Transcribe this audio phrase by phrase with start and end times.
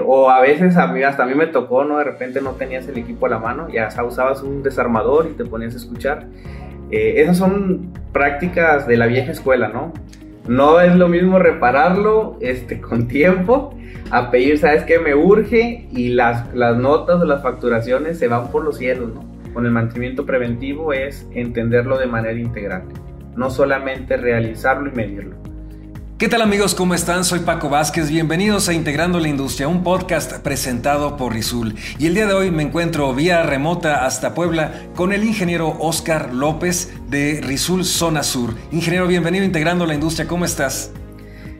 [0.00, 1.98] o a veces a mí, hasta a mí me tocó, ¿no?
[1.98, 5.44] De repente no tenías el equipo a la mano, ya usabas un desarmador y te
[5.44, 6.26] ponías a escuchar.
[6.90, 9.92] Eh, esas son prácticas de la vieja escuela, ¿no?
[10.46, 13.74] No es lo mismo repararlo este, con tiempo
[14.10, 14.98] a pedir, ¿sabes qué?
[14.98, 19.10] Me urge y las, las notas o las facturaciones se van por los cielos.
[19.54, 22.82] Con el mantenimiento preventivo es entenderlo de manera integral,
[23.36, 25.53] no solamente realizarlo y medirlo.
[26.16, 26.76] ¿Qué tal amigos?
[26.76, 27.24] ¿Cómo están?
[27.24, 28.08] Soy Paco Vázquez.
[28.08, 31.74] Bienvenidos a Integrando la Industria, un podcast presentado por Rizul.
[31.98, 36.32] Y el día de hoy me encuentro vía remota hasta Puebla con el ingeniero Oscar
[36.32, 38.54] López de Rizul Zona Sur.
[38.70, 40.28] Ingeniero, bienvenido a Integrando la Industria.
[40.28, 40.92] ¿Cómo estás?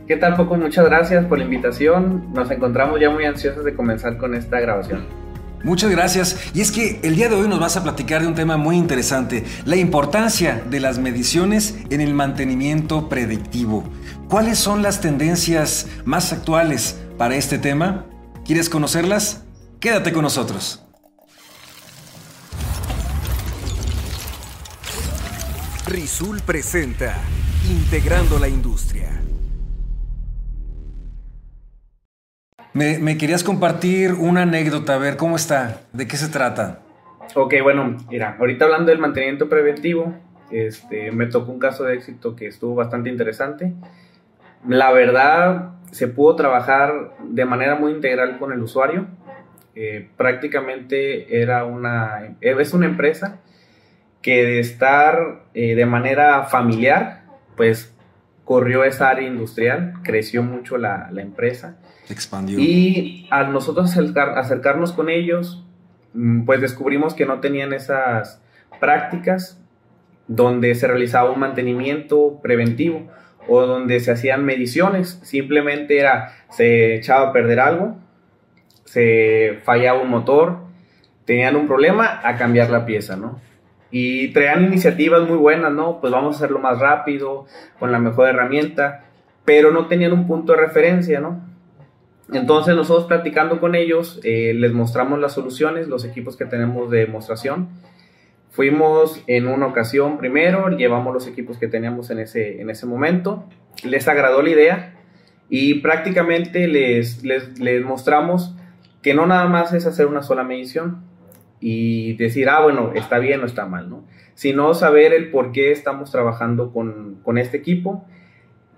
[0.06, 0.54] ¿Qué tal, Paco?
[0.54, 2.32] Muchas gracias por la invitación.
[2.32, 5.23] Nos encontramos ya muy ansiosos de comenzar con esta grabación.
[5.64, 6.36] Muchas gracias.
[6.52, 8.76] Y es que el día de hoy nos vas a platicar de un tema muy
[8.76, 13.82] interesante, la importancia de las mediciones en el mantenimiento predictivo.
[14.28, 18.04] ¿Cuáles son las tendencias más actuales para este tema?
[18.44, 19.44] ¿Quieres conocerlas?
[19.80, 20.82] Quédate con nosotros.
[25.86, 27.16] Rizul presenta
[27.70, 29.23] Integrando la Industria.
[32.74, 36.80] Me, querías compartir una anécdota, a ver cómo está, de qué se trata.
[37.36, 40.12] Ok, bueno, mira, ahorita hablando del mantenimiento preventivo,
[40.50, 43.72] este, me tocó un caso de éxito que estuvo bastante interesante.
[44.66, 49.06] La verdad, se pudo trabajar de manera muy integral con el usuario.
[49.76, 53.40] Eh, prácticamente era una, es una empresa
[54.20, 57.22] que de estar eh, de manera familiar,
[57.56, 57.93] pues
[58.44, 61.76] corrió esa área industrial, creció mucho la, la empresa
[62.08, 62.58] expandió.
[62.58, 65.64] Y al nosotros acercarnos con ellos,
[66.12, 68.42] mm, pues descubrimos que no tenían esas
[68.80, 69.60] prácticas
[70.26, 73.10] donde se realizaba un mantenimiento preventivo
[73.46, 75.20] o donde se hacían mediciones.
[75.22, 77.96] Simplemente era, se echaba a perder algo,
[78.84, 80.58] se fallaba un motor,
[81.24, 83.40] tenían un problema, a cambiar la pieza, ¿no?
[83.96, 86.00] Y traían iniciativas muy buenas, ¿no?
[86.00, 87.46] Pues vamos a hacerlo más rápido,
[87.78, 89.04] con la mejor herramienta,
[89.44, 91.40] pero no tenían un punto de referencia, ¿no?
[92.32, 96.98] Entonces nosotros platicando con ellos, eh, les mostramos las soluciones, los equipos que tenemos de
[97.06, 97.68] demostración.
[98.50, 103.44] Fuimos en una ocasión primero, llevamos los equipos que teníamos en ese, en ese momento,
[103.84, 104.94] les agradó la idea
[105.48, 108.56] y prácticamente les, les, les mostramos
[109.02, 111.13] que no nada más es hacer una sola medición
[111.66, 114.04] y decir, ah, bueno, está bien o está mal, ¿no?
[114.34, 118.04] Sino saber el por qué estamos trabajando con, con este equipo,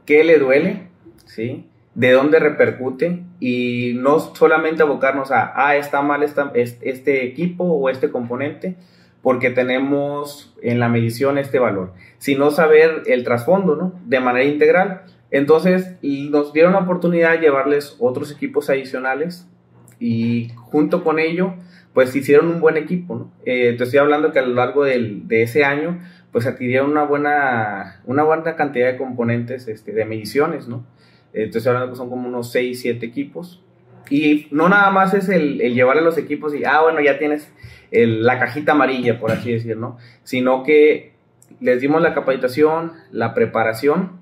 [0.04, 0.82] qué le duele,
[1.24, 1.66] ¿sí?
[1.96, 7.88] de dónde repercute y no solamente abocarnos a, ah, está mal esta, este equipo o
[7.88, 8.76] este componente
[9.20, 13.94] porque tenemos en la medición este valor, sino saber el trasfondo, ¿no?
[14.04, 15.02] De manera integral.
[15.32, 19.48] Entonces nos dieron la oportunidad de llevarles otros equipos adicionales
[19.98, 21.54] y junto con ello,
[21.94, 23.32] pues hicieron un buen equipo, ¿no?
[23.44, 26.00] Eh, te estoy hablando que a lo largo del, de ese año,
[26.32, 30.84] pues adquirieron una buena, una buena cantidad de componentes este, de mediciones, ¿no?
[31.32, 33.62] Entonces hablando que son como unos 6, 7 equipos.
[34.08, 37.18] Y no nada más es el, el llevar a los equipos y, ah, bueno, ya
[37.18, 37.50] tienes
[37.90, 39.96] la cajita amarilla, por así decir, ¿no?
[40.22, 41.14] Sino que
[41.60, 44.20] les dimos la capacitación, la preparación,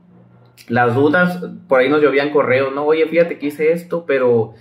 [0.68, 2.84] las dudas, por ahí nos llovían correos, ¿no?
[2.84, 4.54] Oye, fíjate que hice esto, pero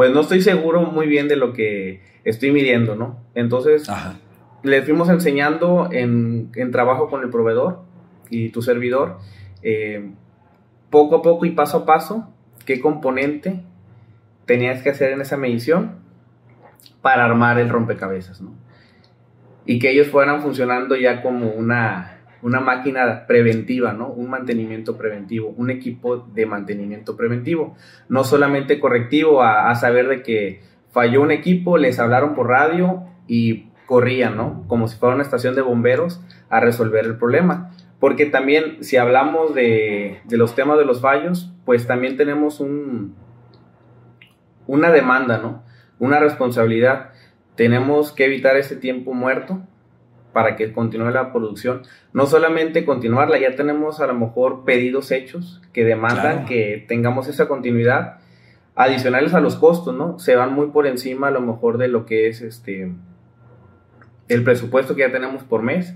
[0.00, 3.18] pues no estoy seguro muy bien de lo que estoy midiendo, ¿no?
[3.34, 3.86] Entonces,
[4.62, 7.82] les fuimos enseñando en, en, trabajo con el proveedor
[8.30, 9.18] y tu servidor.
[9.62, 10.10] Eh,
[10.88, 12.32] poco a poco y paso a paso
[12.64, 13.60] qué componente
[14.46, 15.96] tenías que hacer en esa medición
[17.02, 18.54] para armar el rompecabezas, ¿no?
[19.66, 24.08] Y que ellos fueran funcionando ya como una, una máquina preventiva, ¿no?
[24.08, 27.76] Un mantenimiento preventivo, un equipo de mantenimiento preventivo,
[28.08, 33.66] no solamente correctivo a, saber de que falló un equipo, les hablaron por radio y
[33.86, 34.64] corrían, ¿no?
[34.68, 39.54] Como si fuera una estación de bomberos a resolver el problema, porque también si hablamos
[39.54, 43.14] de, los temas de los fallos, pues también tenemos un,
[44.66, 45.62] una demanda, ¿no?
[45.98, 47.10] Una responsabilidad.
[47.56, 49.60] Tenemos que evitar ese tiempo muerto
[50.32, 51.82] para que continúe la producción.
[52.12, 57.48] No solamente continuarla, ya tenemos a lo mejor pedidos hechos que demandan que tengamos esa
[57.48, 58.18] continuidad
[58.74, 60.18] adicionales a los costos, ¿no?
[60.18, 62.92] Se van muy por encima a lo mejor de lo que es este
[64.28, 65.94] el presupuesto que ya tenemos por mes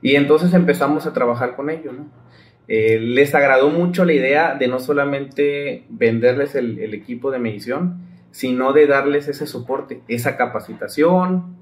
[0.00, 2.24] y entonces empezamos a trabajar con ellos, ¿no?
[2.66, 8.72] Eh, les agradó mucho la idea de no solamente venderles el, equipo de medición, sino
[8.72, 11.56] de darles ese soporte, esa capacitación,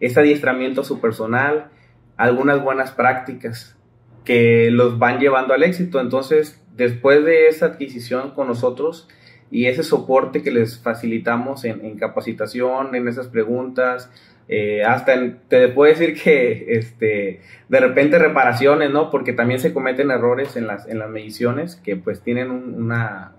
[0.00, 1.68] ese adiestramiento a su personal,
[2.16, 3.76] algunas buenas prácticas
[4.24, 6.00] que los van llevando al éxito.
[6.00, 9.08] Entonces, después de esa adquisición con nosotros,
[9.50, 14.10] y ese soporte que les facilitamos en, capacitación, en esas preguntas,
[14.48, 15.14] eh, hasta
[15.48, 19.10] te puedo decir que este, de repente reparaciones, ¿no?
[19.10, 23.32] Porque también se cometen errores en las, en las mediciones que pues tienen un, una,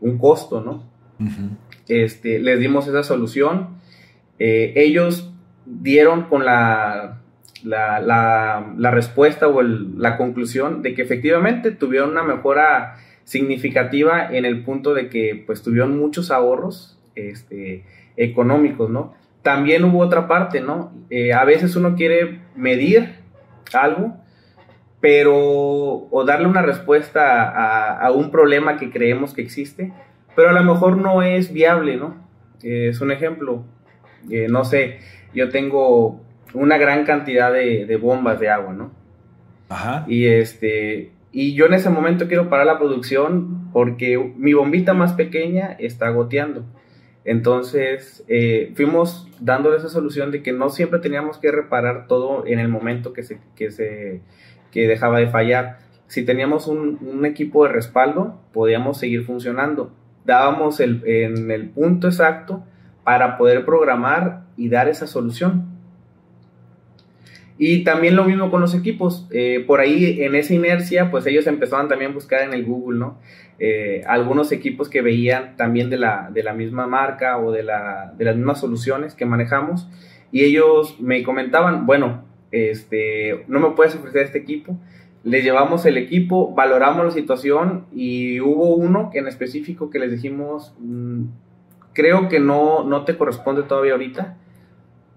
[0.00, 0.90] un costo, ¿no?
[1.88, 3.80] este, les dimos esa solución.
[4.38, 5.31] Eh, ellos
[5.80, 7.20] dieron con la,
[7.64, 8.00] la,
[8.76, 14.94] la, respuesta o la conclusión de que efectivamente tuvieron una mejora significativa en el punto
[14.94, 17.84] de que pues tuvieron muchos ahorros este,
[18.16, 19.14] económicos, ¿no?
[19.42, 20.92] También hubo otra parte, ¿no?
[21.10, 23.16] Eh, a veces uno quiere medir
[23.72, 24.16] algo,
[25.00, 29.92] pero o darle una respuesta a, un problema que creemos que existe,
[30.36, 32.16] pero a lo mejor no es viable, ¿no?
[32.62, 33.64] Es un ejemplo,
[34.30, 35.00] eh, no sé,
[35.34, 36.20] yo tengo
[36.54, 38.92] una gran cantidad de, de bombas de agua, ¿no?
[39.68, 40.04] Ajá.
[40.06, 45.14] Y este, y yo en ese momento quiero parar la producción porque mi bombita más
[45.14, 46.64] pequeña está goteando.
[47.24, 52.58] Entonces eh, fuimos dándole esa solución de que no siempre teníamos que reparar todo en
[52.58, 54.20] el momento que se, que se
[54.70, 55.78] que dejaba de fallar.
[56.06, 59.92] Si teníamos un, un equipo de respaldo, podíamos seguir funcionando.
[60.24, 62.64] Dábamos el, en el punto exacto
[63.04, 65.72] para poder programar y dar esa solución.
[67.58, 69.28] Y también lo mismo con los equipos.
[69.30, 72.98] Eh, por ahí en esa inercia, pues ellos empezaban también a buscar en el Google,
[72.98, 73.18] ¿no?
[73.58, 78.12] Eh, algunos equipos que veían también de la, de la misma marca o de, la,
[78.18, 79.88] de las mismas soluciones que manejamos.
[80.32, 84.76] Y ellos me comentaban, bueno, este, no me puedes ofrecer este equipo.
[85.22, 90.10] Les llevamos el equipo, valoramos la situación y hubo uno que en específico que les
[90.10, 91.26] dijimos, mm,
[91.92, 94.36] creo que no, no te corresponde todavía ahorita,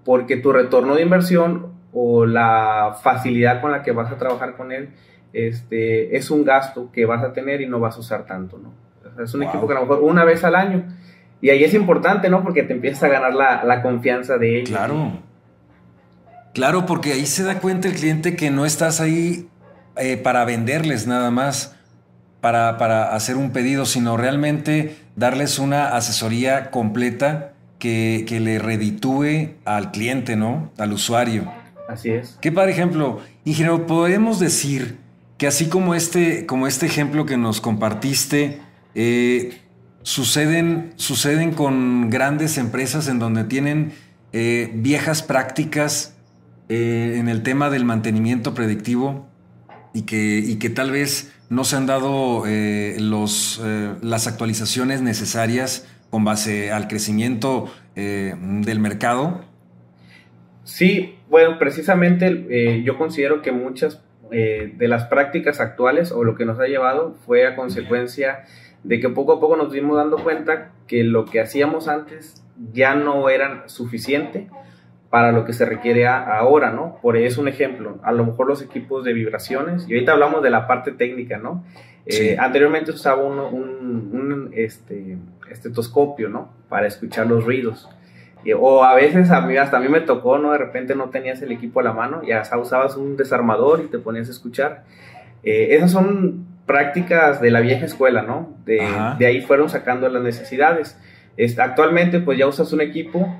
[0.03, 4.71] porque tu retorno de inversión o la facilidad con la que vas a trabajar con
[4.71, 4.89] él,
[5.33, 8.73] este, es un gasto que vas a tener y no vas a usar tanto, ¿no?
[9.21, 10.83] Es un equipo que a lo mejor una vez al año.
[11.41, 12.43] Y ahí es importante, ¿no?
[12.43, 14.69] Porque te empiezas a ganar la, confianza de ellos.
[14.69, 15.19] Claro.
[16.53, 19.47] Claro, porque ahí se da cuenta el cliente que no estás ahí
[19.97, 21.77] eh, para venderles nada más,
[22.41, 29.55] para, para hacer un pedido, sino realmente darles una asesoría completa que, que le reditúe
[29.65, 30.71] al cliente, ¿no?
[30.77, 31.51] Al usuario.
[31.87, 32.37] Así es.
[32.41, 34.97] Que, por ejemplo, ingeniero, podemos decir
[35.37, 38.61] que así como este, como este ejemplo que nos compartiste,
[38.95, 39.61] eh,
[40.01, 43.93] suceden, suceden con grandes empresas en donde tienen
[44.33, 46.15] eh, viejas prácticas
[46.69, 49.27] eh, en el tema del mantenimiento predictivo
[49.93, 52.43] y que, y que tal vez no se han dado
[52.99, 53.61] los,
[54.01, 59.41] las actualizaciones necesarias con base al crecimiento del mercado.
[60.65, 64.01] Sí, bueno, precisamente eh, yo considero que muchas
[64.31, 68.45] eh, de las prácticas actuales o lo que nos ha llevado fue a consecuencia
[68.83, 72.43] de que poco a poco nos dimos dando cuenta que lo que hacíamos antes
[72.73, 74.49] ya no era suficiente
[75.15, 76.99] para lo que se requiere ahora, ¿no?
[77.01, 80.49] Por eso un ejemplo, a lo mejor los equipos de vibraciones, y ahorita hablamos de
[80.49, 81.63] la parte técnica, ¿no?
[82.05, 85.17] Eh, anteriormente usaba un, un este,
[85.49, 86.49] estetoscopio, ¿no?
[86.67, 87.89] Para escuchar los ruidos.
[88.59, 90.51] O a veces a mí, hasta a mí me tocó, ¿no?
[90.51, 93.87] De repente no tenías el equipo a la mano y hasta usabas un desarmador y
[93.87, 94.83] te ponías a escuchar.
[95.43, 98.49] Eh, esas son prácticas de la vieja escuela, ¿no?
[98.65, 98.85] De,
[99.17, 100.99] de ahí fueron sacando las necesidades.
[101.57, 103.33] actualmente pues ya usas un equipo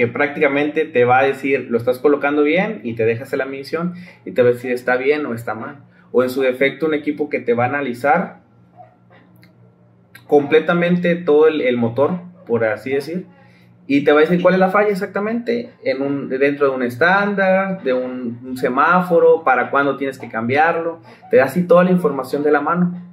[0.00, 3.92] que prácticamente te va a decir, lo estás colocando bien y te dejas la medición
[4.24, 5.80] y te va a decir está bien o está mal.
[6.10, 8.38] O en su defecto un equipo que te va a analizar
[10.26, 12.12] completamente todo el, motor,
[12.46, 13.26] por así decir,
[13.86, 16.82] y te va a decir cuál es la falla exactamente en un, dentro de un
[16.82, 21.02] estándar, de un, semáforo, para cuándo tienes que cambiarlo.
[21.30, 23.09] Te da así toda la información de la mano.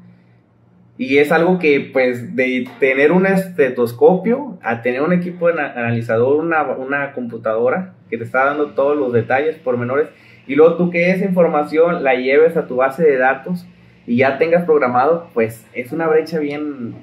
[0.98, 6.38] Y es algo que, pues, de tener un estetoscopio a tener un equipo de analizador,
[6.38, 10.10] una, una computadora que te está dando todos los detalles, pormenores,
[10.48, 13.68] y luego tú que esa información la lleves a tu base de datos
[14.08, 16.96] y ya tengas programado, pues es una brecha bien,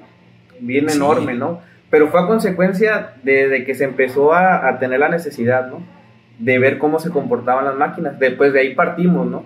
[0.59, 1.61] bien enorme, ¿no?
[1.95, 5.81] pero fue a consecuencia de, que se empezó a, tener la necesidad, ¿no?
[6.39, 8.19] De ver cómo se comportaban las máquinas.
[8.19, 9.45] Después de ahí partimos, ¿no?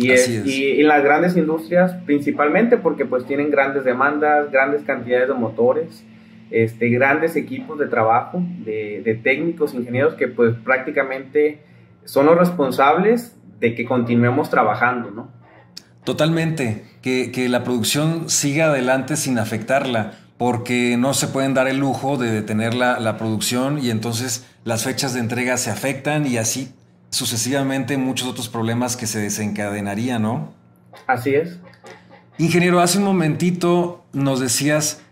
[0.00, 5.34] Y, y, en las grandes industrias principalmente porque pues tienen grandes demandas, grandes cantidades de
[5.34, 6.04] motores,
[6.52, 11.58] este, grandes equipos de trabajo, de, técnicos, ingenieros que pues prácticamente
[12.04, 15.32] son los responsables de que continuemos trabajando, ¿no?
[16.04, 21.78] Totalmente, que, que la producción siga adelante sin afectarla porque no se pueden dar el
[21.78, 26.72] lujo de detener la, producción y entonces las fechas de entrega se afectan y así
[27.10, 30.52] sucesivamente muchos otros problemas que se desencadenarían, ¿no?
[31.06, 31.58] Así es.
[32.38, 35.02] Ingeniero, hace un momentito nos decías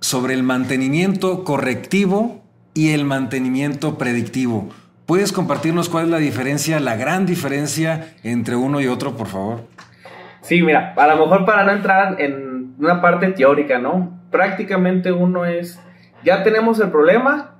[0.00, 2.42] sobre el mantenimiento correctivo
[2.74, 4.68] y el mantenimiento predictivo.
[5.06, 9.66] ¿Puedes compartirnos cuál es la diferencia, la gran diferencia entre uno y otro, por favor?
[10.40, 14.18] Sí, mira, a lo mejor para no entrar en una parte teórica, ¿no?
[14.30, 15.80] Prácticamente uno es,
[16.22, 17.56] ya tenemos el problema,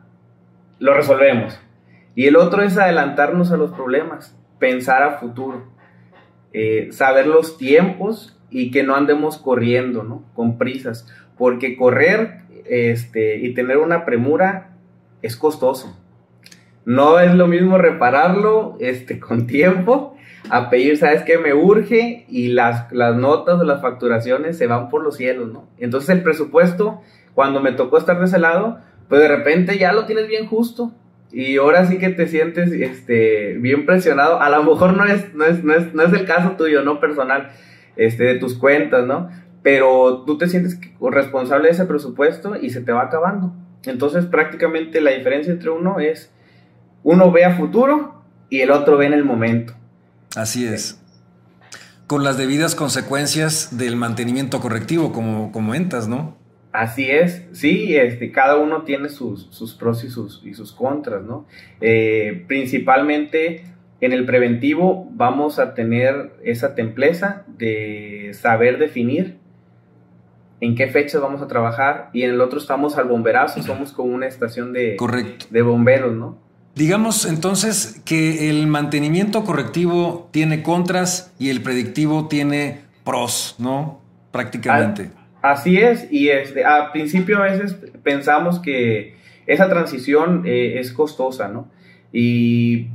[0.79, 1.59] lo resolvemos.
[2.15, 5.65] Y el otro es adelantarnos a los problemas, pensar a futuro,
[6.53, 10.25] eh, saber los tiempos y que no andemos corriendo, ¿no?
[10.35, 14.77] Con prisas, porque correr este, y tener una premura
[15.23, 15.99] es costoso.
[16.85, 20.17] No es lo mismo repararlo este, con tiempo
[20.51, 21.39] a pedir, ¿sabes qué?
[21.39, 25.69] Me urge y las, las notas o las facturaciones se van por los cielos, ¿no?
[25.79, 27.01] Entonces el presupuesto,
[27.35, 28.79] cuando me tocó estar de ese lado,
[29.09, 30.93] pues de repente ya lo tienes bien justo
[31.35, 34.41] y ahora sí que te sientes este, bien presionado.
[34.41, 37.01] A lo mejor no es, no es, no es, no es el caso tuyo, no
[37.01, 37.51] personal,
[37.97, 39.31] este, de tus cuentas, ¿no?
[39.61, 43.53] Pero tú te sientes responsable de ese presupuesto y se te va acabando.
[43.85, 46.31] Entonces prácticamente la diferencia entre uno es,
[47.03, 49.75] uno ve a futuro y el otro ve en el momento.
[50.37, 51.01] Así es.
[52.07, 56.37] Con las debidas consecuencias del mantenimiento correctivo, como comentas, ¿no?
[56.75, 61.23] Así es, sí, este, cada uno tiene sus, sus pros y sus, y sus contras,
[61.23, 61.47] ¿no?
[61.81, 63.65] Eh, principalmente
[64.01, 69.39] en el preventivo vamos a tener esa templeza de saber definir
[70.59, 74.13] en qué fechas vamos a trabajar y en el otro estamos al bomberazo, somos como
[74.13, 74.97] una estación de,
[75.51, 76.39] de bomberos, ¿no?
[76.75, 84.01] Digamos entonces que el mantenimiento correctivo tiene contras y el predictivo tiene pros, ¿no?
[84.33, 85.13] Prácticamente.
[85.45, 89.15] Así es, y este, a principio a veces pensamos que
[89.47, 91.69] esa transición eh, es costosa, ¿no?
[92.13, 92.89] Y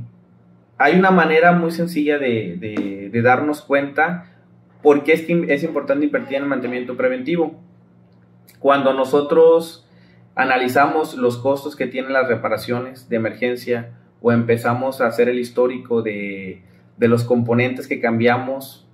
[0.76, 4.26] hay una manera muy sencilla de, darnos cuenta
[4.82, 7.54] ¿Por qué es, es importante invertir en el mantenimiento preventivo?
[8.58, 9.86] Cuando nosotros
[10.34, 13.90] analizamos los costos que tienen las reparaciones de emergencia
[14.22, 16.62] o empezamos a hacer el histórico de,
[16.96, 18.88] de los componentes que cambiamos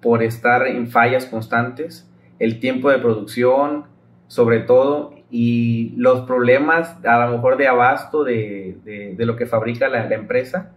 [0.00, 3.84] por estar en fallas constantes, el tiempo de producción,
[4.28, 8.78] sobre todo, y los problemas a lo mejor de abasto de,
[9.16, 10.72] de, lo que fabrica la, la, empresa,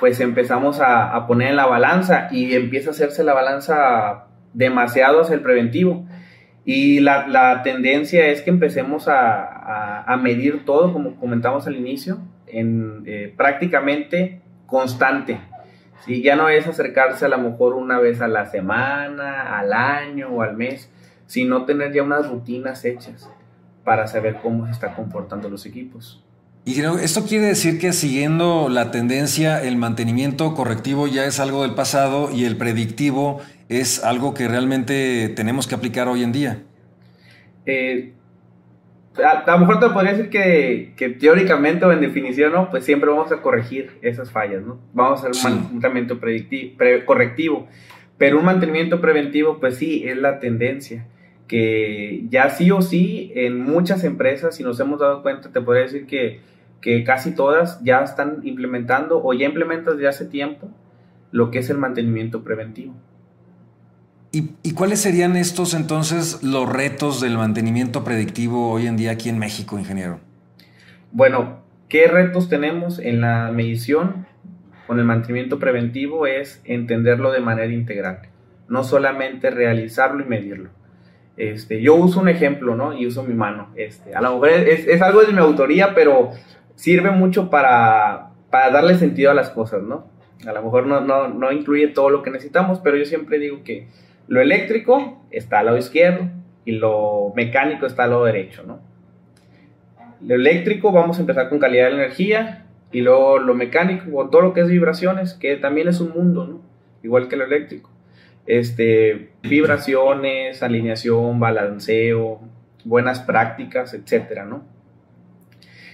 [0.00, 5.34] pues empezamos a, poner en la balanza y empieza a hacerse la balanza demasiado hacia
[5.34, 6.06] el preventivo.
[6.64, 13.32] Y la, tendencia es que empecemos a, medir todo, como comentamos al inicio, en eh,
[13.36, 15.38] prácticamente constante.
[16.04, 16.22] ¿Sí?
[16.22, 20.42] Ya no es acercarse a lo mejor una vez a la semana, al año o
[20.42, 20.90] al mes,
[21.26, 23.30] sino tener ya unas rutinas hechas
[23.84, 26.22] para saber cómo se están comportando los equipos.
[26.64, 31.74] Y esto quiere decir que siguiendo la tendencia, el mantenimiento correctivo ya es algo del
[31.74, 33.40] pasado y el predictivo
[33.70, 36.62] es algo que realmente tenemos que aplicar hoy en día.
[37.64, 38.12] Eh,
[39.24, 42.70] a, lo mejor te podría decir que, teóricamente o en definición, ¿no?
[42.70, 44.78] Pues siempre vamos a corregir esas fallas, ¿no?
[44.92, 46.18] Vamos a hacer un mantenimiento
[47.06, 47.68] correctivo.
[48.16, 51.06] Pero un mantenimiento preventivo, pues sí, es la tendencia.
[51.46, 55.84] Que ya sí o sí, en muchas empresas, si nos hemos dado cuenta, te podría
[55.84, 56.40] decir que
[56.80, 60.68] que casi todas ya están implementando o ya implementan desde hace tiempo
[61.30, 62.94] lo que es el mantenimiento preventivo.
[64.30, 69.38] ¿Y, cuáles serían estos entonces los retos del mantenimiento predictivo hoy en día aquí en
[69.38, 70.20] México, ingeniero?
[71.12, 74.26] Bueno, ¿qué retos tenemos en la medición
[74.86, 76.26] con el mantenimiento preventivo?
[76.26, 78.20] Es entenderlo de manera integral,
[78.68, 80.70] no solamente realizarlo y medirlo.
[81.38, 82.92] Este, yo uso un ejemplo, ¿no?
[82.92, 83.70] Y uso mi mano.
[83.76, 86.32] Este, a lo mejor es, es algo de mi autoría, pero
[86.74, 90.06] sirve mucho para, para darle sentido a las cosas, ¿no?
[90.46, 93.64] A lo mejor no, no, no incluye todo lo que necesitamos, pero yo siempre digo
[93.64, 93.88] que
[94.28, 96.28] lo eléctrico está al lado izquierdo
[96.64, 98.80] y lo mecánico está al lado derecho, ¿no?
[100.20, 104.30] Lo eléctrico vamos a empezar con calidad de la energía y luego lo mecánico con
[104.30, 106.60] todo lo que es vibraciones, que también es un mundo, ¿no?
[107.02, 107.90] Igual que lo eléctrico.
[108.46, 112.40] Este, vibraciones, alineación, balanceo,
[112.84, 114.64] buenas prácticas, etcétera, ¿no?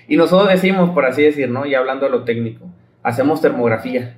[0.09, 1.67] Y nosotros decimos, por así decir, ¿no?
[1.67, 2.67] Y hablando de lo técnico,
[3.03, 4.17] hacemos termografía.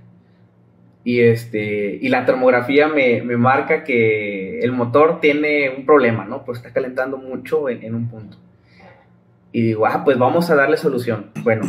[1.07, 6.45] Y, este, y la termografía me, me marca que el motor tiene un problema, ¿no?
[6.45, 8.39] Pues está calentando mucho en, un punto.
[9.53, 11.27] Y digo, ah, pues vamos a darle solución.
[11.45, 11.63] Bueno,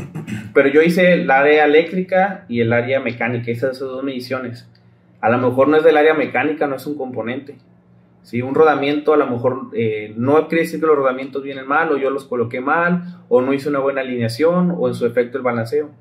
[0.56, 4.68] pero yo hice el área eléctrica y el área mecánica, hice esas dos mediciones.
[5.22, 7.58] A lo mejor no es del área mecánica, no es un componente.
[8.24, 11.92] Si Un rodamiento a lo mejor eh, no quiere decir que los rodamientos vienen mal
[11.92, 15.38] o yo los coloqué mal o no hice una buena alineación o en su efecto
[15.38, 15.92] el balanceo,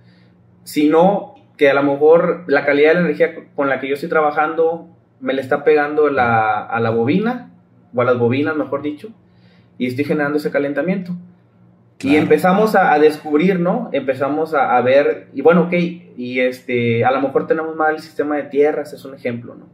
[0.65, 4.09] sino que a lo mejor la calidad de la energía con la que yo estoy
[4.09, 4.89] trabajando
[5.21, 7.51] me le está pegando a la bobina
[7.95, 9.09] o a las bobinas, mejor dicho,
[9.79, 11.17] y estoy generando ese calentamiento.
[12.01, 13.89] Y empezamos a, descubrir, ¿no?
[13.91, 18.37] Empezamos a, ver, y bueno, ok, y este, a lo mejor tenemos mal el sistema
[18.37, 19.67] de tierras, es un ejemplo, ¿no?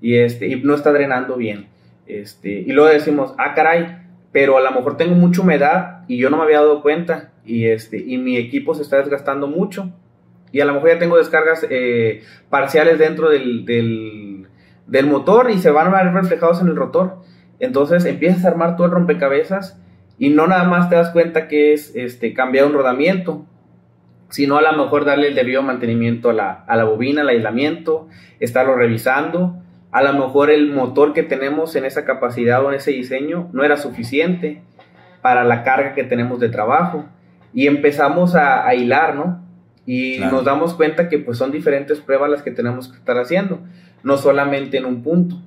[0.00, 1.68] Y, este, y no está drenando bien.
[2.06, 3.98] Este, y luego decimos, ah, caray,
[4.32, 7.66] pero a lo mejor tengo mucha humedad y yo no me había dado cuenta y,
[7.66, 9.92] este, y mi equipo se está desgastando mucho.
[10.52, 15.70] Y a lo mejor ya tengo descargas eh, parciales dentro del, del, motor y se
[15.70, 17.18] van a ver reflejados en el rotor.
[17.60, 19.80] Entonces empiezas a armar todo el rompecabezas
[20.18, 23.44] y no nada más te das cuenta que es este, cambiar un rodamiento,
[24.30, 28.08] sino a lo mejor darle el debido mantenimiento a la, a la bobina, al aislamiento,
[28.40, 29.56] estarlo revisando.
[29.90, 33.64] A lo mejor el motor que tenemos en esa capacidad o en ese diseño no
[33.64, 34.62] era suficiente
[35.22, 37.06] para la carga que tenemos de trabajo.
[37.52, 39.42] Y empezamos a, hilar, ¿no?
[39.88, 43.62] Y nos damos cuenta que pues son diferentes pruebas las que tenemos que estar haciendo,
[44.02, 45.40] no solamente en un punto.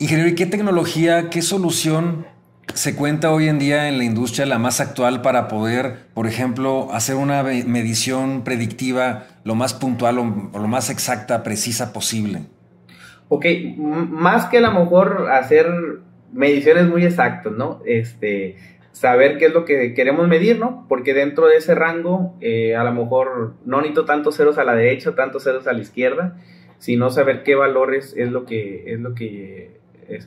[0.00, 2.26] Ingeniero, ¿y qué tecnología, qué solución
[2.74, 6.88] se cuenta hoy en día en la industria la más actual para poder, por ejemplo,
[6.92, 12.40] hacer una medición predictiva lo más puntual o, lo más exacta, precisa posible?
[13.28, 13.46] Ok,
[13.78, 15.68] más que a lo mejor hacer
[16.32, 17.82] mediciones muy exactas, ¿no?
[17.86, 18.56] Este,
[18.92, 20.86] saber qué es lo que queremos medir, ¿no?
[20.88, 24.74] Porque dentro de ese rango, eh, a lo mejor no necesito tantos ceros a la
[24.74, 26.36] derecha, tantos ceros a la izquierda,
[26.78, 29.82] sino saber qué valores es lo que, es lo que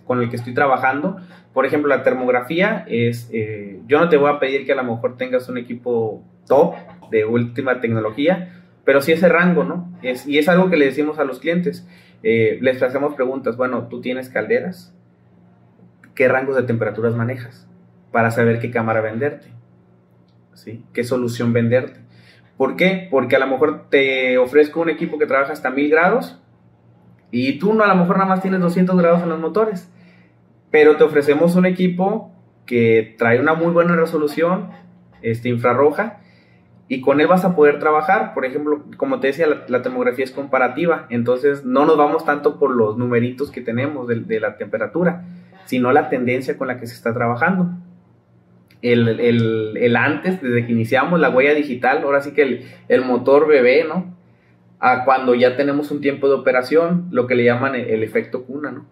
[0.06, 1.18] con el que estoy trabajando.
[1.54, 4.84] Por ejemplo, la termografía es, eh, yo no te voy a pedir que a lo
[4.84, 6.76] mejor tengas un equipo top
[7.12, 9.92] de última tecnología, pero sí ese rango, ¿no?
[10.02, 11.88] Es, y es algo que le decimos a los clientes.
[12.24, 14.94] Eh, les hacemos preguntas, bueno, ¿tú tienes calderas?
[16.14, 17.68] ¿Qué rangos de temperaturas manejas?
[18.16, 19.48] Para saber qué cámara venderte,
[20.54, 20.86] ¿sí?
[20.94, 22.00] ¿Qué solución venderte?
[22.56, 23.10] ¿Por qué?
[23.12, 26.42] Porque a lo mejor te ofrezco un equipo que trabaja hasta 1000 grados
[27.30, 29.92] y tú no, a lo mejor nada más tienes 200 grados en los motores,
[30.72, 32.32] pero te ofrecemos un equipo
[32.66, 34.70] que trae una muy buena resolución
[35.22, 36.22] este, infrarroja
[36.88, 38.34] y con él vas a poder trabajar.
[38.34, 42.74] Por ejemplo, como te decía, la, termografía es comparativa, entonces no nos vamos tanto por
[42.74, 45.26] los numeritos que tenemos de, la temperatura,
[45.66, 47.72] sino la tendencia con la que se está trabajando.
[48.82, 53.48] El, el, antes, desde que iniciamos la huella digital, ahora sí que el, el motor
[53.48, 54.16] bebé, ¿no?
[54.80, 58.72] a cuando ya tenemos un tiempo de operación, lo que le llaman el, efecto cuna,
[58.72, 58.86] ¿no?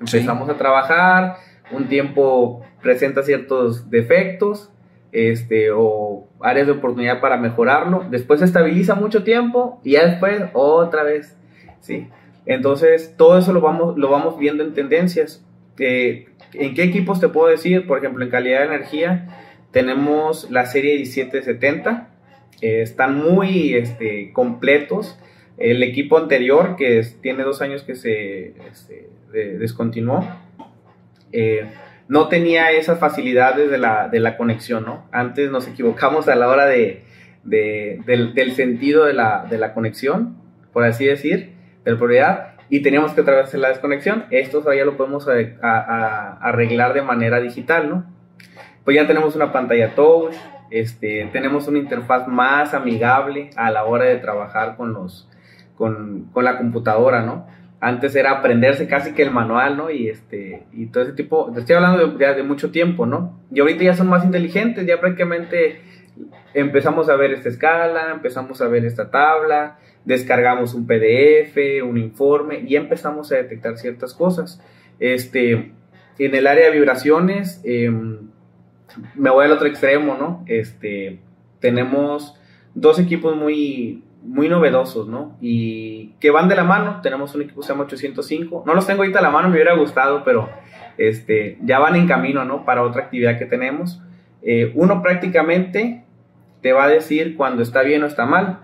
[0.00, 1.36] Empezamos a trabajar,
[1.72, 4.70] un tiempo presenta ciertos defectos,
[5.10, 10.40] este, o áreas de oportunidad para mejorarlo, después se estabiliza mucho tiempo y ya después
[10.52, 11.36] otra vez,
[11.80, 12.08] ¿sí?
[12.46, 15.44] Entonces, todo eso lo vamos, lo vamos viendo en tendencias.
[15.78, 17.86] Eh, ¿En qué equipos te puedo decir?
[17.86, 19.28] Por ejemplo, en calidad de energía
[19.70, 22.08] tenemos la serie 1770,
[22.60, 25.18] eh, están muy este, completos.
[25.58, 30.26] El equipo anterior, que tiene dos años que se este, descontinuó,
[31.32, 31.66] eh,
[32.08, 35.06] no tenía esas facilidades de la, de la, conexión, ¿no?
[35.12, 37.02] Antes nos equivocamos a la hora de,
[37.44, 40.36] del, sentido de la, de la, conexión,
[40.72, 41.52] por así decir,
[41.84, 44.24] de la propiedad, y teníamos que atravesar la desconexión.
[44.30, 45.26] Esto ya lo podemos
[45.60, 48.04] arreglar de manera digital, ¿no?
[48.84, 50.34] Pues ya tenemos una pantalla touch,
[50.70, 55.28] este, tenemos una interfaz más amigable a la hora de trabajar con, los,
[55.76, 57.46] con, la computadora, ¿no?
[57.80, 59.90] Antes era aprenderse casi que el manual, ¿no?
[59.90, 63.38] Y, este, y todo ese tipo, estoy hablando de, de mucho tiempo, ¿no?
[63.52, 65.80] Y ahorita ya son más inteligentes, ya prácticamente
[66.54, 69.78] empezamos a ver esta escala, empezamos a ver esta tabla,
[70.08, 74.58] descargamos un PDF, un informe y empezamos a detectar ciertas cosas.
[74.98, 75.72] Este,
[76.18, 77.90] en el área de vibraciones, eh,
[79.14, 80.44] me voy al otro extremo, ¿no?
[80.46, 81.20] Este,
[81.60, 82.40] tenemos
[82.74, 85.36] dos equipos muy, muy novedosos, ¿no?
[85.42, 87.00] Y que van de la mano.
[87.02, 88.64] Tenemos un equipo que se llama 805.
[88.66, 90.48] No los tengo ahorita a la mano, me hubiera gustado, pero
[90.96, 92.64] este, ya van en camino, ¿no?
[92.64, 94.00] Para otra actividad que tenemos.
[94.40, 96.02] Eh, uno prácticamente
[96.62, 98.60] te va a decir cuando está bien o está mal,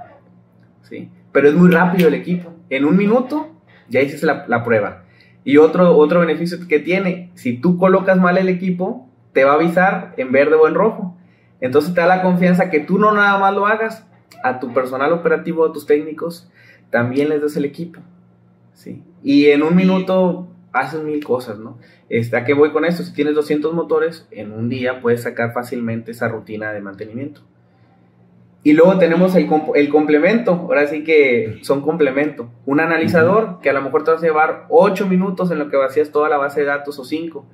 [0.80, 1.10] ¿sí?
[1.34, 2.52] Pero es muy rápido el equipo.
[2.70, 3.50] En un minuto
[3.88, 5.02] ya dices la, la prueba.
[5.42, 9.54] Y otro, otro beneficio que tiene, si tú colocas mal el equipo, te va a
[9.56, 11.18] avisar en verde o en rojo.
[11.60, 14.06] Entonces te da la confianza que tú no nada más lo hagas,
[14.44, 16.48] a tu personal operativo, a tus técnicos,
[16.90, 18.00] también les des el equipo.
[18.74, 19.02] ¿sí?
[19.24, 21.78] Y en un minuto haces mil cosas, ¿no?
[22.08, 23.02] Este, ¿A qué voy con esto?
[23.02, 27.40] Si tienes 200 motores, en un día puedes sacar fácilmente esa rutina de mantenimiento.
[28.64, 32.50] Y luego tenemos el, el, complemento, ahora sí que son complemento.
[32.64, 35.76] Un analizador que a lo mejor te va a llevar 8 minutos en lo que
[35.76, 37.44] vacías toda la base de datos o 5.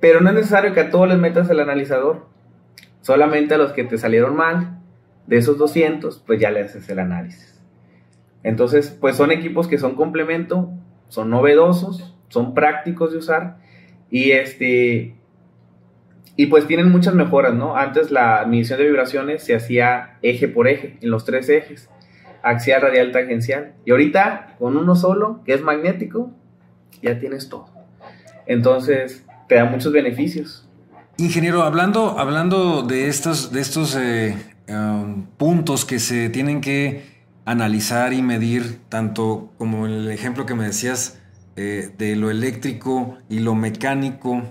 [0.00, 2.26] Pero no es necesario que a todos les metas el analizador.
[3.02, 4.78] Solamente a los que te salieron mal,
[5.26, 7.60] de esos 200, pues ya le haces el análisis.
[8.42, 10.70] Entonces, pues son equipos que son complemento,
[11.08, 13.58] son novedosos, son prácticos de usar
[14.10, 15.17] Y este,
[16.40, 17.76] y pues tienen muchas mejoras, ¿no?
[17.76, 21.90] Antes la medición de vibraciones se hacía eje por eje, en los tres ejes,
[22.44, 23.74] axial, radial, tangencial.
[23.84, 26.30] Y ahorita, con uno solo, que es magnético,
[27.02, 27.66] ya tienes todo.
[28.46, 30.68] Entonces, te da muchos beneficios.
[31.16, 34.36] Ingeniero, hablando, hablando de estos, de estos eh,
[34.68, 37.02] um, puntos que se tienen que
[37.46, 41.20] analizar y medir, tanto como el ejemplo que me decías
[41.56, 44.44] eh, de lo eléctrico y lo mecánico,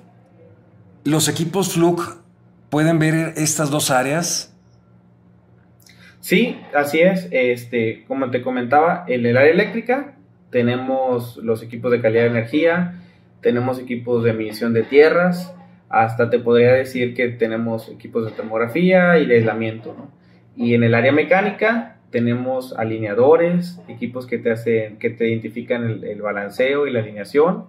[1.08, 2.18] ¿los equipos Fluke
[2.70, 4.54] pueden ver estas dos áreas?
[6.20, 7.30] Sí, así es.
[7.32, 10.16] Este, como te comentaba, en el área eléctrica
[10.50, 12.96] tenemos los equipos de calidad de energía,
[13.40, 15.54] tenemos equipos de medición de tierras,
[15.88, 19.96] hasta te podría decir que tenemos equipos de termografía y de aislamiento.
[20.58, 26.22] Y en el área mecánica tenemos alineadores, equipos que te hacen, que te identifican el,
[26.22, 27.66] balanceo y la alineación,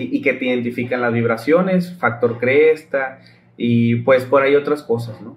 [0.00, 3.20] y que te identifican las vibraciones, factor cresta,
[3.56, 5.36] y pues por ahí otras cosas, ¿no?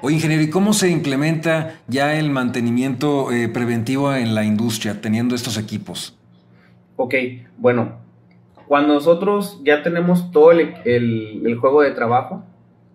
[0.00, 5.34] Oye, ingeniero, ¿y cómo se implementa ya el mantenimiento eh, preventivo en la industria teniendo
[5.34, 6.16] estos equipos?
[6.94, 7.14] Ok,
[7.56, 7.98] bueno,
[8.68, 12.44] cuando nosotros ya tenemos todo el, juego de trabajo,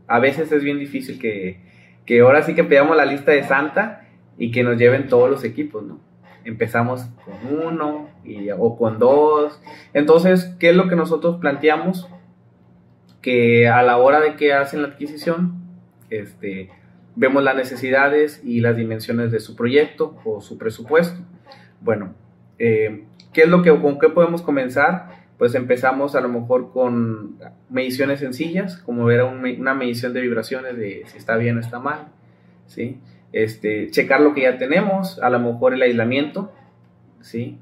[0.07, 4.51] a veces es bien difícil que, ahora sí que pidamos la lista de Santa y
[4.51, 5.99] que nos lleven todos los equipos, ¿no?
[6.45, 9.61] Empezamos con uno y, o con dos.
[9.93, 12.09] Entonces, ¿qué es lo que nosotros planteamos?
[13.21, 15.53] Que a la hora de que hacen la adquisición,
[16.09, 16.69] este,
[17.15, 21.19] vemos las necesidades y las dimensiones de su proyecto o su presupuesto.
[21.81, 22.13] Bueno,
[22.59, 25.23] eh, ¿qué es lo que, con qué podemos comenzar?
[25.37, 27.35] pues empezamos a lo mejor con
[27.69, 32.07] mediciones sencillas, como era una medición de vibraciones de si está bien o está mal,
[32.67, 32.99] ¿sí?
[33.33, 36.53] Este, checar lo que ya tenemos, a lo mejor el aislamiento,
[37.19, 37.57] ¿sí?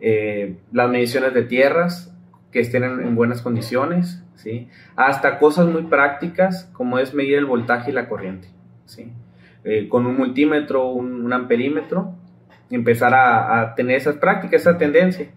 [0.00, 2.14] Eh, las mediciones de tierras
[2.52, 4.68] que estén en, buenas condiciones, ¿sí?
[4.94, 8.48] Hasta cosas muy prácticas como es medir el voltaje y la corriente,
[8.84, 9.10] ¿sí?
[9.64, 12.14] Eh, con un multímetro, un, amperímetro,
[12.70, 15.30] empezar a, a tener esas prácticas, esa tendencia.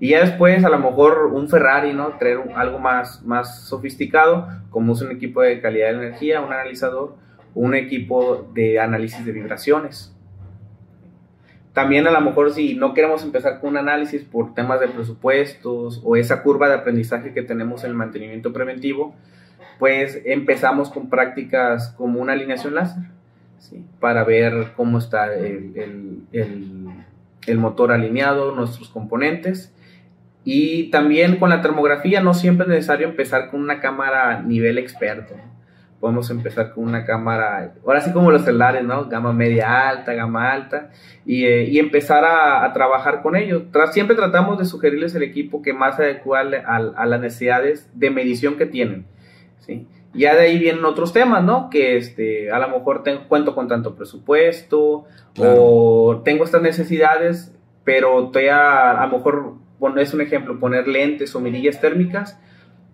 [0.00, 2.16] Y ya después, a lo mejor un Ferrari, ¿no?
[2.18, 7.16] Traer algo más, más sofisticado, como es un equipo de calidad de energía, un analizador,
[7.56, 10.14] un equipo de análisis de vibraciones.
[11.72, 16.00] También a lo mejor si no queremos empezar con un análisis por temas de presupuestos
[16.04, 19.14] o esa curva de aprendizaje que tenemos en el mantenimiento preventivo,
[19.78, 23.04] pues empezamos con prácticas como una alineación láser,
[23.58, 23.84] ¿sí?
[24.00, 26.88] para ver cómo está el, el,
[27.46, 29.74] el motor alineado, nuestros componentes
[30.44, 35.34] y también con la termografía no siempre es necesario empezar con una cámara nivel experto.
[36.00, 39.06] Podemos empezar con una cámara, ahora sí como los celulares, ¿no?
[39.06, 40.90] Gama media alta, gama alta,
[41.24, 43.62] y, eh, y empezar a, a, trabajar con ellos.
[43.92, 48.56] siempre tratamos de sugerirles el equipo que más adecua a, a, las necesidades de medición
[48.56, 49.06] que tienen.
[49.60, 49.86] ¿sí?
[50.16, 51.68] Ya de ahí vienen otros temas, ¿no?
[51.68, 55.04] Que este, a lo mejor tengo, cuento con tanto presupuesto
[55.38, 57.54] o tengo estas necesidades,
[57.84, 59.54] pero todavía a lo mejor
[59.98, 62.40] es un ejemplo, poner lentes o mirillas térmicas,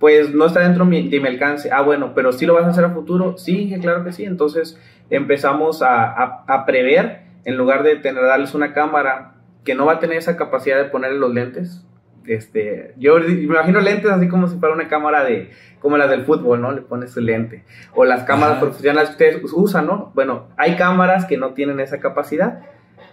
[0.02, 1.70] pues no está dentro de mi alcance.
[1.70, 3.38] Ah, bueno, pero sí lo vas a hacer a futuro.
[3.38, 4.24] Sí, claro que sí.
[4.24, 4.76] Entonces
[5.10, 10.16] empezamos a, prever, en lugar de tener, darles una cámara que no va a tener
[10.16, 11.86] esa capacidad de ponerle los lentes.
[12.26, 16.24] Este, yo me imagino lentes así como si fuera una cámara de, como las del
[16.24, 16.72] fútbol, ¿no?
[16.72, 17.62] Le pones su lente.
[17.94, 20.10] O las cámaras profesionales que ustedes usan, ¿no?
[20.16, 22.62] Bueno, hay cámaras que no tienen esa capacidad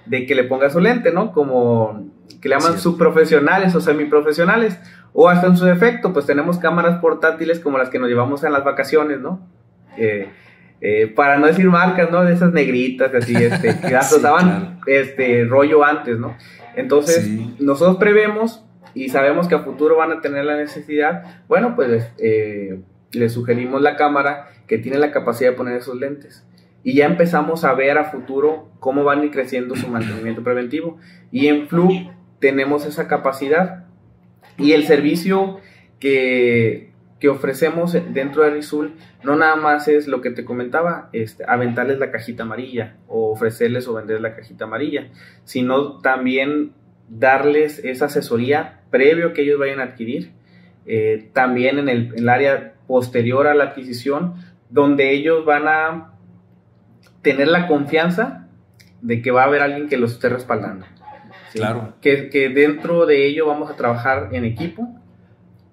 [0.09, 1.31] de que le ponga su lente, ¿no?
[1.31, 2.07] Como
[2.41, 4.79] que le llaman subprofesionales o semiprofesionales,
[5.13, 8.53] o hasta en su defecto, pues tenemos cámaras portátiles como las que nos llevamos en
[8.53, 9.39] las vacaciones, ¿no?
[9.97, 12.23] Eh, para no decir marcas, ¿no?
[12.23, 16.35] De esas negritas, así, este, que las usaban este, rollo antes, ¿no?
[16.75, 17.27] Entonces,
[17.59, 18.63] nosotros prevemos
[18.95, 22.79] y sabemos que a futuro van a tener la necesidad, bueno, pues eh,
[23.11, 26.43] les sugerimos la cámara que tiene la capacidad de poner esos lentes
[26.83, 30.97] y ya empezamos a ver a futuro cómo van a ir creciendo su mantenimiento preventivo.
[31.31, 31.89] Y en Flu
[32.39, 33.85] tenemos esa capacidad
[34.57, 35.59] y el servicio
[35.99, 41.43] que, que ofrecemos dentro de Rizul no nada más es lo que te comentaba, este,
[41.47, 45.09] aventarles la cajita amarilla o ofrecerles o venderles la cajita amarilla,
[45.43, 46.71] sino también
[47.09, 50.31] darles esa asesoría previo que ellos vayan a adquirir,
[50.85, 54.35] eh, también en el, en el área posterior a la adquisición,
[54.69, 56.08] donde ellos van a
[57.21, 58.47] tener la confianza
[59.01, 60.85] de que va a haber alguien que los esté respaldando.
[61.53, 61.95] Claro.
[62.01, 64.87] Que, que, dentro de ello vamos a trabajar en equipo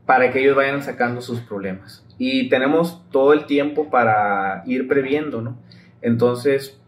[0.06, 2.04] para que ellos vayan sacando sus problemas.
[2.18, 5.58] Y tenemos todo el tiempo para ir previendo, ¿no?
[6.00, 6.80] Entonces,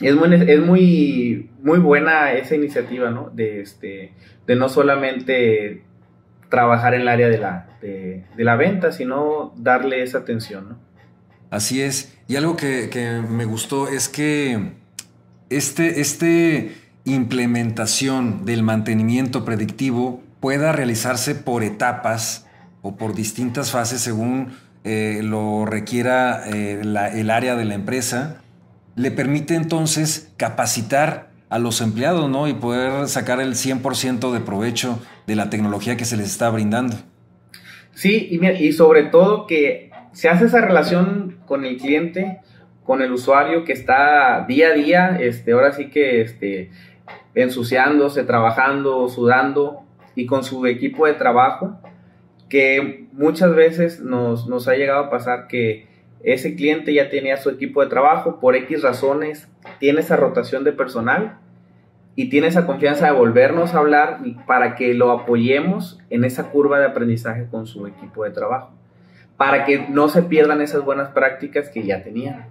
[0.00, 3.30] es muy, es muy, muy buena esa iniciativa, ¿no?
[3.30, 4.12] De, este,
[4.46, 5.82] de no solamente
[6.48, 10.68] trabajar en el área de la, de, la venta, sino darle esa atención.
[10.70, 10.78] ¿no?
[11.50, 12.14] Así es.
[12.28, 14.72] Y algo que, que me gustó es que
[15.50, 22.46] este, este implementación del mantenimiento predictivo pueda realizarse por etapas
[22.82, 24.52] o por distintas fases según
[24.84, 28.42] eh, lo requiera eh, el área de la empresa,
[28.94, 32.46] le permite entonces capacitar a los empleados ¿no?
[32.46, 36.96] y poder sacar el 100% de provecho de la tecnología que se les está brindando.
[37.94, 42.40] Sí, y, y sobre todo que se hace esa relación con el cliente,
[42.84, 46.70] con el usuario que está día a día, este, ahora sí que este,
[47.34, 49.82] ensuciándose, trabajando, sudando
[50.14, 51.80] y con su equipo de trabajo,
[52.48, 55.86] que muchas veces nos, nos ha llegado a pasar que
[56.22, 60.72] ese cliente ya tenía su equipo de trabajo, por X razones tiene esa rotación de
[60.72, 61.38] personal
[62.16, 66.80] y tiene esa confianza de volvernos a hablar para que lo apoyemos en esa curva
[66.80, 68.72] de aprendizaje con su equipo de trabajo,
[69.38, 72.46] para que no se pierdan esas buenas prácticas que ya tenían.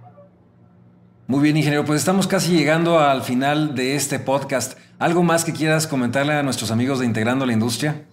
[1.28, 4.78] Muy bien, ingeniero, pues estamos casi llegando al final de este podcast.
[4.98, 8.06] ¿Algo más que quieras comentarle a nuestros amigos de Integrando la Industria?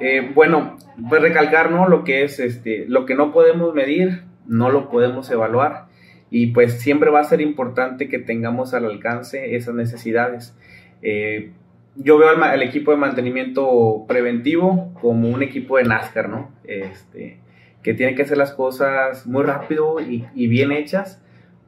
[0.00, 0.78] Eh, bueno,
[1.10, 1.86] pues recalcar, ¿no?
[1.86, 5.88] Lo que es, este, lo que no podemos medir, no lo podemos evaluar.
[6.30, 10.54] Y pues siempre va a ser importante que tengamos al alcance esas necesidades.
[11.02, 11.52] Eh,
[11.98, 16.50] yo veo al, equipo de mantenimiento preventivo como un equipo de NASCAR, ¿no?
[16.64, 17.40] Este,
[17.82, 21.20] que tiene que hacer las cosas muy rápido y, bien hechas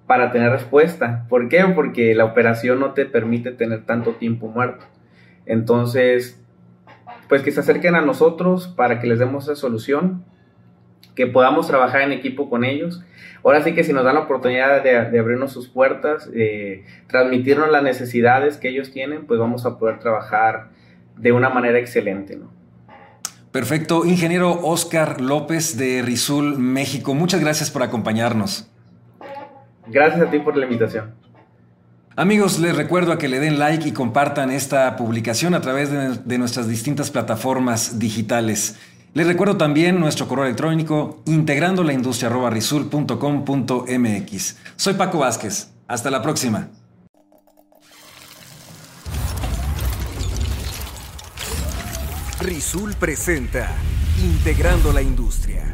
[0.07, 1.27] para tener respuesta.
[1.29, 1.65] ¿Por qué?
[1.75, 4.85] Porque la operación no te permite tener tanto tiempo muerto.
[5.47, 6.41] Entonces,
[7.29, 10.25] pues que se acerquen a nosotros para que les demos esa solución,
[11.15, 13.03] que podamos trabajar en equipo con ellos.
[13.45, 17.83] Ahora sí que si nos dan la oportunidad de, abrirnos sus puertas, eh, transmitirnos las
[17.83, 20.69] necesidades que ellos tienen, pues vamos a poder trabajar
[21.17, 22.51] de una manera excelente, ¿no?
[23.53, 24.05] Perfecto.
[24.05, 27.15] Ingeniero Oscar López de Rizul, México.
[27.15, 28.71] Muchas gracias por acompañarnos.
[29.89, 31.15] Gracias a ti por la invitación.
[32.15, 36.39] Amigos, les recuerdo a que le den like y compartan esta publicación a través de,
[36.39, 38.79] nuestras distintas plataformas digitales.
[39.13, 42.29] Les recuerdo también nuestro correo electrónico integrando la industria
[44.77, 45.73] Soy Paco Vázquez.
[45.89, 46.69] Hasta la próxima.
[52.41, 53.73] Rizul presenta
[54.23, 55.70] Integrando la Industria.